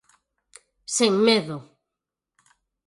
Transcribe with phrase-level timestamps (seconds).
[0.95, 1.57] Sen medo.